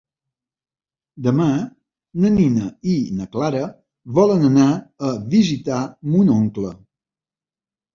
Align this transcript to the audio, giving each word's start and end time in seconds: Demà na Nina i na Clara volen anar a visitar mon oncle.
Demà 1.27 1.49
na 2.25 2.33
Nina 2.39 2.71
i 2.95 2.97
na 3.21 3.29
Clara 3.37 3.63
volen 4.19 4.51
anar 4.53 4.69
a 5.13 5.17
visitar 5.39 5.87
mon 6.13 6.39
oncle. 6.43 6.79